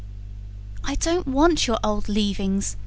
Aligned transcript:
"I 0.83 0.95
don't 0.95 1.27
want 1.27 1.67
your 1.67 1.77
old 1.83 2.09
leavings!" 2.09 2.75